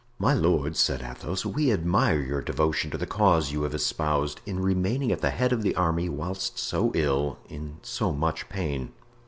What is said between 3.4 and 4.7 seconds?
you have espoused, in